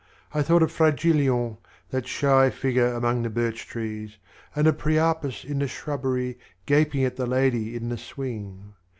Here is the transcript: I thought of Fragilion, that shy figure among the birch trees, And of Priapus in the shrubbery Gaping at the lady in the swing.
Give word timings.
I 0.33 0.41
thought 0.41 0.63
of 0.63 0.71
Fragilion, 0.71 1.57
that 1.91 2.07
shy 2.07 2.49
figure 2.49 2.87
among 2.91 3.21
the 3.21 3.29
birch 3.29 3.67
trees, 3.67 4.17
And 4.55 4.65
of 4.65 4.79
Priapus 4.79 5.45
in 5.45 5.59
the 5.59 5.67
shrubbery 5.67 6.39
Gaping 6.65 7.03
at 7.03 7.17
the 7.17 7.27
lady 7.27 7.75
in 7.75 7.89
the 7.89 7.99
swing. 7.99 8.73